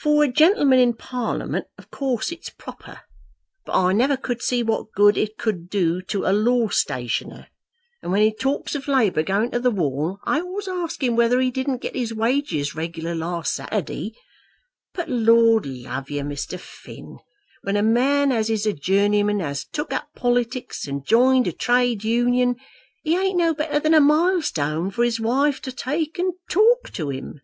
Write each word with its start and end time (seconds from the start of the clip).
"For 0.00 0.24
a 0.24 0.32
gentleman 0.32 0.80
in 0.80 0.94
Parliament 0.94 1.66
of 1.78 1.88
course 1.88 2.32
it's 2.32 2.50
proper; 2.50 3.02
but 3.64 3.74
I 3.76 3.92
never 3.92 4.16
could 4.16 4.42
see 4.42 4.64
what 4.64 4.90
good 4.92 5.16
it 5.16 5.38
could 5.38 5.70
do 5.70 6.02
to 6.02 6.24
a 6.26 6.32
law 6.32 6.70
stationer; 6.70 7.46
and 8.02 8.10
when 8.10 8.22
he 8.22 8.32
talks 8.34 8.74
of 8.74 8.88
Labour 8.88 9.22
going 9.22 9.52
to 9.52 9.60
the 9.60 9.70
wall, 9.70 10.18
I 10.24 10.40
always 10.40 10.66
ask 10.66 11.00
him 11.00 11.14
whether 11.14 11.38
he 11.38 11.52
didn't 11.52 11.82
get 11.82 11.94
his 11.94 12.12
wages 12.12 12.74
regular 12.74 13.14
last 13.14 13.54
Saturday. 13.54 14.16
But, 14.92 15.08
Lord 15.08 15.66
love 15.66 16.10
you, 16.10 16.22
Mr. 16.24 16.58
Finn, 16.58 17.20
when 17.62 17.76
a 17.76 17.80
man 17.84 18.32
as 18.32 18.50
is 18.50 18.66
a 18.66 18.72
journeyman 18.72 19.38
has 19.38 19.64
took 19.64 19.92
up 19.92 20.08
politics 20.16 20.88
and 20.88 21.06
joined 21.06 21.46
a 21.46 21.52
Trade 21.52 22.02
Union, 22.02 22.56
he 23.04 23.16
ain't 23.16 23.38
no 23.38 23.54
better 23.54 23.78
than 23.78 23.94
a 23.94 24.00
milestone 24.00 24.90
for 24.90 25.04
his 25.04 25.20
wife 25.20 25.62
to 25.62 25.70
take 25.70 26.18
and 26.18 26.32
talk 26.48 26.90
to 26.94 27.08
him." 27.10 27.40